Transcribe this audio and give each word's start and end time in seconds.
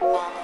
Nada. 0.00 0.43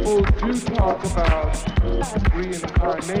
people 0.00 0.22
do 0.22 0.60
talk 0.60 1.04
about 1.04 1.54
reincarnation. 2.34 3.20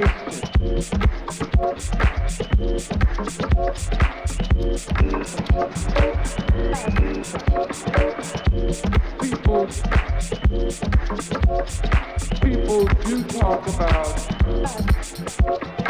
People, 9.20 9.66
people 12.40 12.84
do 13.04 13.24
talk 13.24 13.66
about 13.68 14.10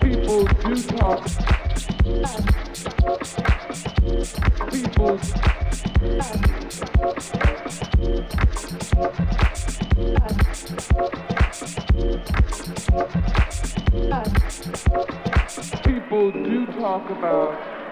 People 0.00 0.44
do 0.44 0.82
talk. 0.82 1.24
People. 4.70 5.18
People 15.84 16.32
do 16.32 16.66
talk 16.66 17.10
about 17.10 17.87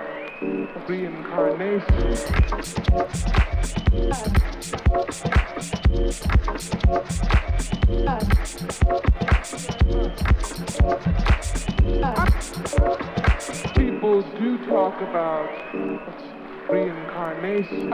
People 13.77 14.23
do 14.39 14.59
talk 14.67 15.01
about 15.01 15.49
reincarnation. 16.69 17.91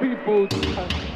People. 0.00 1.15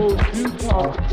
Utah. 0.00 1.10